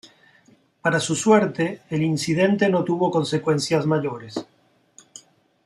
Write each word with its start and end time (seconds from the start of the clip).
Para 0.81 0.99
su 0.99 1.13
suerte 1.13 1.81
el 1.91 2.01
incidente 2.01 2.67
no 2.69 2.83
tuvo 2.83 3.11
consecuencias 3.11 3.85
mayores. 3.85 4.47